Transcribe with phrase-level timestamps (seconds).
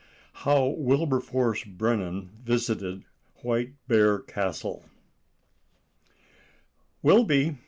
[0.33, 3.03] *HOW WILBERFORCE BRENNAN VISITED
[3.43, 4.83] WHITE BEAR CASTLE.*
[7.03, 7.57] "Wilby!